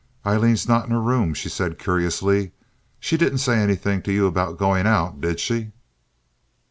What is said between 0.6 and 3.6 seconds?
not in her room," she said, curiously. "She didn't say